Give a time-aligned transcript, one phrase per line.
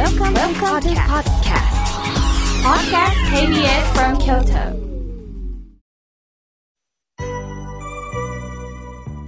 [0.00, 1.76] Welcome, Welcome to podcast.
[2.64, 4.72] Podcast KBS from Kyoto.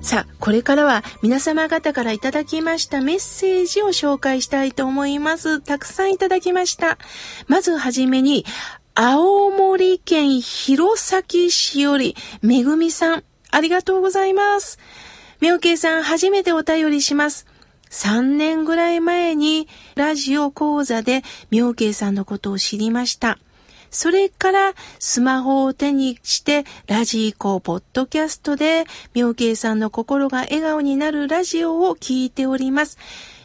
[0.00, 5.60] さあ、これからは皆様方からいただきましたメッセージを紹介したいと思います。
[5.60, 6.98] たくさんいただきました。
[7.48, 8.46] まずはじめに、
[8.94, 14.78] 青森県弘前市より、めぐみさん、ありがとうございます。
[15.40, 17.49] みょうけいさん、初めてお便りします。
[17.90, 23.38] 3年ぐらい前にラジオ講座で妙慶さんのことを知りました。
[23.90, 32.98] それからスマホを手にしてラジコ、ポッドキャストで妙慶さんの心が笑顔になるラジオを聞いております。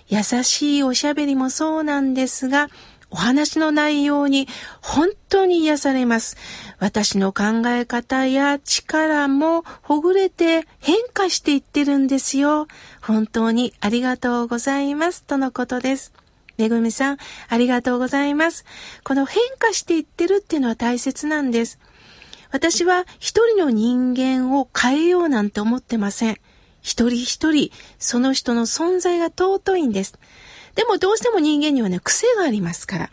[0.08, 2.70] 優しいおしゃべりもそうなんですが、
[3.09, 4.48] お話の内容に
[4.82, 6.38] 本当に癒されます。
[6.80, 12.68] 私の考え方や力もほぐれて変化していってるんですよ。
[13.02, 15.23] 本当にありがとうございます。
[15.23, 16.13] とのことです。
[16.58, 17.18] めぐみさん、
[17.49, 18.66] ありがとうございます。
[19.04, 21.79] この変化していってるっていうのは大切なんです。
[22.51, 26.38] 私は一人の人間を変えようなんて思ってません。
[26.82, 30.13] 一人一人、その人の存在が尊いんです。
[30.76, 33.09] でもどうしても人間にはね、癖がありますから。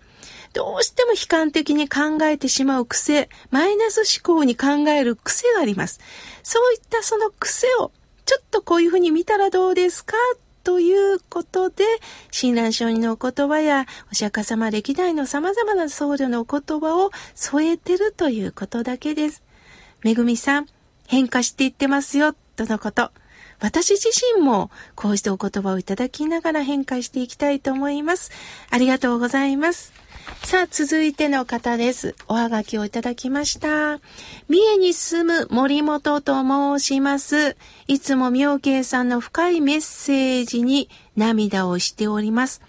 [0.52, 6.00] どうしても悲観的に考えてしまう癖、マイナス思考に考える癖があります。
[6.42, 7.90] そういったその癖を、
[8.26, 10.14] ちょっとこういうふうに見たらどうですか？
[10.62, 11.84] ということで、
[12.30, 19.42] 親鸞上人のお言葉やお釈迦様歴代の様々な僧侶のお言葉を添えてるということだけです。
[20.02, 20.66] めぐみさん、
[21.08, 23.10] 変化していってますよ、とのこと。
[23.62, 28.32] 私自身もこうしてお言葉をいただきながら変化していきたいと思います。
[28.70, 29.92] ありがとうございます。
[30.44, 32.16] さあ、続いての方です。
[32.26, 34.00] おはがきをいただきました。
[34.48, 37.56] 三重に住む森本と申します。
[37.86, 42.62] いつも妙慶さんの深いメッセージに涙をしております。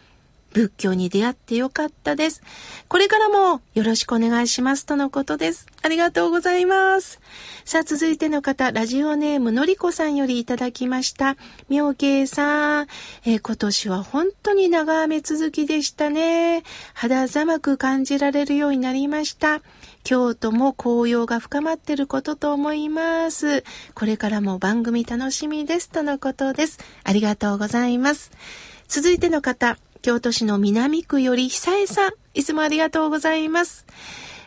[0.54, 2.42] 仏教に出会ってよかったです。
[2.88, 5.68] これからもよろしくお願いしますとのことです。
[5.82, 7.20] ありがとうございます。
[7.66, 11.36] さあ、続いての方、ラジオネームのりこさんよりいただきました。
[11.69, 12.88] 妙慶さん、
[13.25, 16.63] えー今年は本当に長雨続きでしたね。
[16.94, 19.62] 肌寒く感じられるようになりました。
[20.03, 23.63] 京都も紅葉が深まっていることと思います。
[23.96, 26.80] これからも番組楽しみですとのことです。
[27.03, 28.31] ありがとうございます。
[28.88, 33.86] 続いての方、京都市の南区より久江さん、いつもありがとうございます。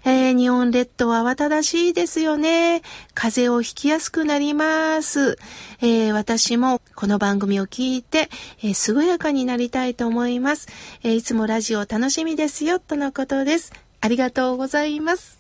[0.05, 2.83] えー日本列島は慌ただしいですよね。
[3.15, 5.39] 風邪をひきやすくなります。
[5.81, 8.29] えー私もこの番組を聞いて、
[8.63, 10.69] えー健やかになりたいと思います、
[11.03, 13.73] えいつもラジオ楽しみですよ、とのことです。
[14.03, 15.39] ありがとうございます。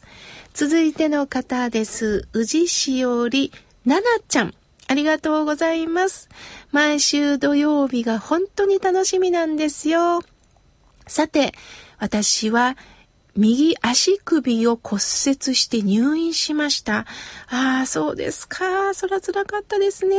[0.54, 2.26] 続いての方です。
[2.32, 3.52] 宇治市より、
[3.84, 4.54] ななちゃん。
[4.88, 6.28] ありがとうございます。
[6.70, 10.22] 毎週土曜日が本当に楽しみなんですよ。
[11.06, 11.52] さて、
[11.98, 12.76] 私は
[13.36, 17.06] 右足首を骨折して入院しました。
[17.48, 18.94] ああ、そうですか。
[18.94, 20.16] そら辛かったですね。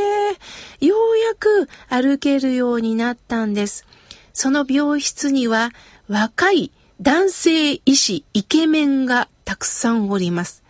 [0.79, 3.85] ようやく歩けるようになったんです。
[4.33, 5.72] その病室には
[6.07, 10.63] 若い男性医師、イケメンがたくさんおります。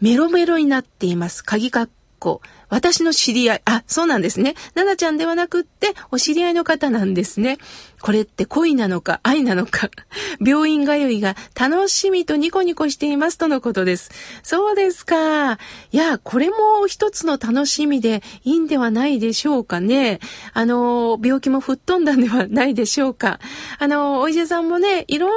[0.00, 1.44] メロメロになっています。
[1.44, 1.88] 鍵括
[2.18, 2.40] 弧。
[2.68, 4.54] 私の知り合い、あ、そうなんですね。
[4.74, 7.58] ななちゃんではなくって、お知り合いの方なんですね。
[8.06, 9.90] これって恋なのか愛なのか。
[10.38, 14.12] 病院通いが楽しみとニコニコしていますとのことです。
[14.44, 15.54] そうですか。
[15.54, 15.58] い
[15.90, 20.20] や、これも一つの楽しみでいいんではないでしょうかね。
[20.52, 23.40] あの、病気も吹っ飛んだんではないでしょうか。
[23.80, 25.30] あの、お医者さんもね、いろん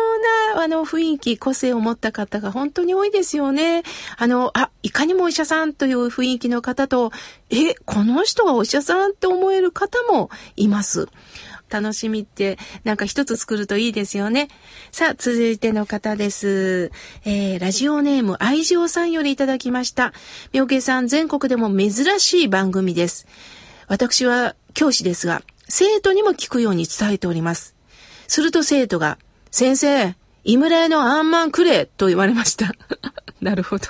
[0.53, 3.81] な、あの、雰囲気、個性を持った方が本当に多いですよね。
[4.15, 7.11] あの、あ、いかにもお医者さんという雰囲気の方と、
[7.49, 11.07] え、この人がお医者さんって思える方もいます。
[11.69, 14.49] 楽しみってなんか一つ作るといいですよね。
[14.91, 16.91] さあ、続いての方です。
[17.25, 20.13] えー、ラジオネーム愛情さんよりいただきました。
[20.53, 23.27] 妙慶さん、全国でも珍しい番組です。
[23.87, 27.75] 私は教師ですが、生徒にも聞くように伝えております。
[28.27, 29.17] すると生徒が、
[29.51, 32.73] 先生、井村屋のあんまんくれと言われました。
[33.41, 33.85] なるほど。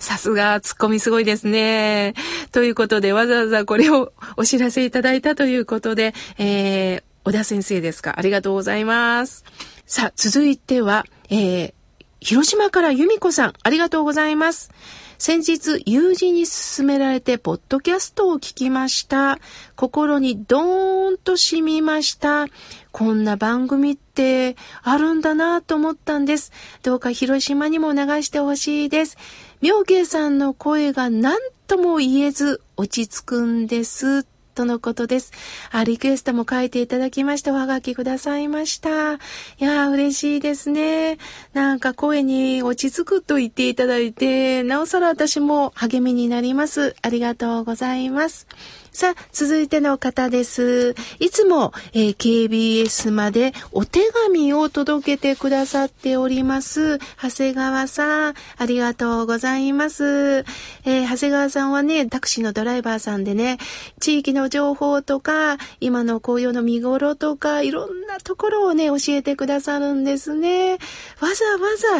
[0.00, 2.14] さすが、ツッコミすごいですね。
[2.52, 8.14] ということで、わざわざこれをお知らせいただいたということで、えー、小田先生ですか？
[8.18, 9.44] ありがとうございます。
[9.84, 11.74] さあ、続いては、えー、
[12.20, 14.70] 広島から由美子さん、ありがとうございます。
[15.18, 19.40] 先日、友人に勧められて、ポッドキャストを聞きました。
[19.76, 22.46] 心にドーンと染みました。
[22.92, 26.50] こんな番組ってあるんだなと思ったんです。
[26.82, 29.18] どうか広島にも流してほしいです。
[29.60, 31.36] 妙慶さんの声が何
[31.66, 34.26] とも言えず落ち着くんです。
[34.58, 35.30] とのことです。
[35.70, 39.14] あ、リクエストも書いていただきまして、おはがきくださいました。
[39.14, 39.16] い
[39.60, 41.18] やー、嬉しいですね。
[41.52, 46.96] なんか声に落ち着くと言っていただいて、なおさら私も励みになります。
[47.02, 48.48] ありがとうございます。
[48.98, 50.96] さあ、続いての方です。
[51.20, 56.98] いつも、えー、KBS までお手紙を届けてくださっております。
[57.22, 60.38] 長谷川さん、ありがとうございます。
[60.84, 63.58] えー、長谷川さんはね、タクシーのドライバーさんでね、
[64.00, 70.72] 地域の情報とか、今の紅葉の見頃とか、いろんなところをね、教えてくださるんですね。
[70.72, 70.78] わ
[71.20, 71.32] ざわ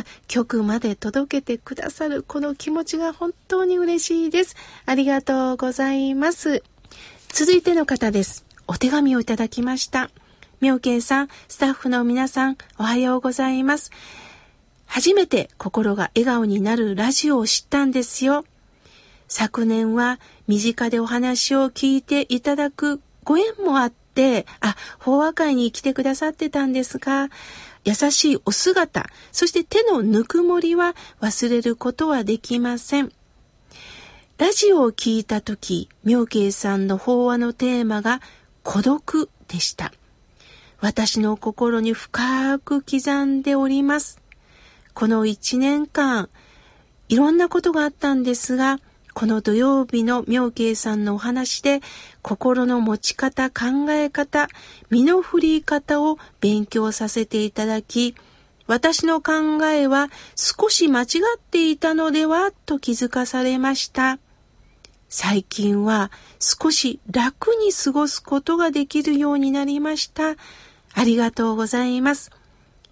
[0.00, 4.56] ざ曲まで届けてくださるこの気持ちが本当に嬉しいです。
[4.86, 6.62] ありがとうございます。
[7.28, 8.44] 続いての方です。
[8.66, 10.10] お手紙をいただきました。
[10.60, 13.90] 妙慶さん、スタッフの皆さん、おはようございます。
[14.86, 18.44] 初めて心が笑顔になるラジオを知ったんですよ。
[19.28, 23.98] 昨年は身近でお話を聞いていただくご縁もあって、
[24.60, 27.28] あ、法話会に来てくださってたんですが、
[27.84, 33.12] 優しいお姿、そして手のぬくもりは忘れることはできません。
[34.38, 38.20] ラジオを聞いたとき、妙慶さんの法話のテーマが
[38.62, 39.92] 孤独でした。
[40.80, 44.20] 私の心に深く刻んでおります。
[44.94, 46.28] この一年間、
[47.08, 48.78] いろんなことがあったんですが、
[49.18, 51.80] この土曜日の妙慶さんのお話で、
[52.22, 54.46] 心の持ち方、考え方、
[54.90, 58.14] 身の振り方を勉強させていただき、
[58.68, 59.32] 私の考
[59.64, 61.06] えは少し間違
[61.36, 64.20] っていたのではと気づかされました。
[65.08, 70.36] 最近は少し楽に過ごすことができるようになりました。
[70.94, 72.30] ありがとうございます。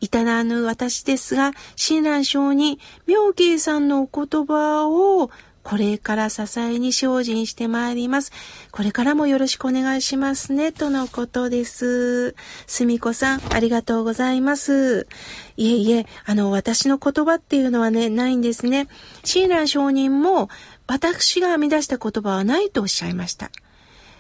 [0.00, 5.31] 至らぬ私ですが、親鸞上に妙慶さんのお言葉を
[5.67, 8.31] これから支えに精進してまいります。
[8.71, 12.37] これからもよろしくお願いしますね、とのことです。
[12.69, 15.09] すみこさん、ありがとうございます。
[15.57, 18.87] いえいえ、あの、私の言葉っていうのはね、ないんですね。
[19.25, 20.51] 親鸞上人も、
[20.87, 23.51] 私が編み出した言葉はないとおっしゃいました。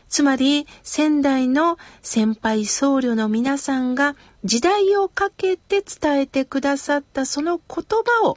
[0.08, 7.84] つまり、仙台の先輩僧侶の皆さんが時代をかけて伝えてくださったその言
[8.22, 8.36] 葉を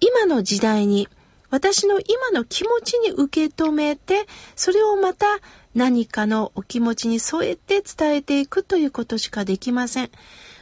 [0.00, 1.08] 今の時代に
[1.54, 5.26] 私の今の気持ちに受け止めてそれをまた
[5.72, 10.10] 何かのお気持ちに添えて伝えていくということしかできません。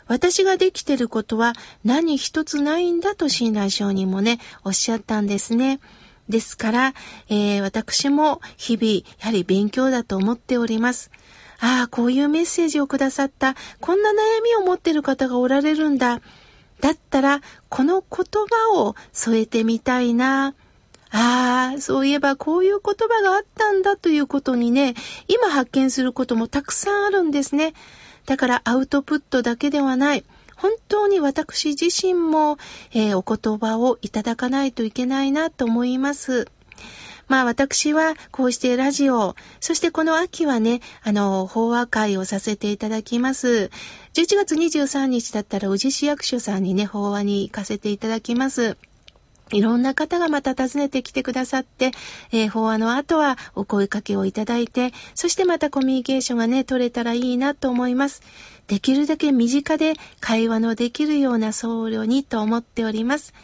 [0.06, 5.80] 私ができてることは何一つないんだと親鸞上人もね、おっしゃったんですね。
[6.28, 6.94] ですから、
[7.30, 11.10] えー、私も日々、やはり勉強だと思っております。
[11.58, 16.20] ああ、こういうメッセージをくださった、こんな悩みを持ってる方がおられるんだ。
[16.80, 17.40] だったら、
[17.70, 20.54] この言葉を添えてみたいな。
[21.12, 24.94] ああ、そういえばこういう言葉があったんだということにね、
[25.28, 27.74] 今発見することもたくさんあるんですね。
[28.24, 30.24] だからアウトプットだけではない。
[30.56, 32.56] 本当に私自身も、
[32.92, 36.48] えー、お言葉をいただかないといけないなと思います。
[37.28, 43.70] まあ私はこうしてラジオ、そしてこの秋はね、あの、法話会をさせていただきます。
[44.14, 48.76] 11月23日だったら宇治市役所さんにね、法話に行かせていただきます。
[49.52, 51.92] いろんな方がまた訪ねてきてくださって、
[52.32, 58.22] えー、法話の後はお声かけをいただいて、そしてまたコミュニケーションがね、取れたらいいなと思います。
[58.68, 63.34] できるだけ身近で会話のできるような僧侶にと思っております。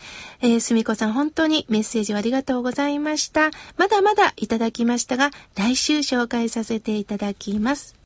[0.41, 3.51] えー、すみこさん本当にメッセージをありがとうございました。
[3.77, 7.98] まだまだいただきましたが、来週紹介させていただきます。